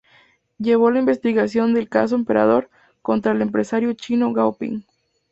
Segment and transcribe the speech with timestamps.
[0.57, 2.71] Llevó la investigación del caso Emperador,
[3.03, 4.81] contra el empresario chino Gao Ping.